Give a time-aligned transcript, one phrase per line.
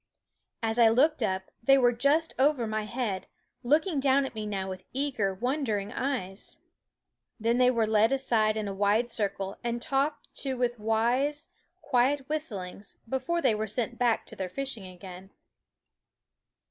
[0.63, 3.27] As I looked up they were just over my head,
[3.61, 6.57] looking down at me now with eager, wondering eyes.
[7.39, 11.49] Then they were led aside in a wide circle and talked to with wise,
[11.83, 15.29] quiet whistlings before they were sent back to their fishing again.